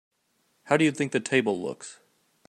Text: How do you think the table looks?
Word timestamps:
How 0.63 0.77
do 0.77 0.83
you 0.83 0.91
think 0.91 1.11
the 1.11 1.19
table 1.19 1.61
looks? 1.61 1.99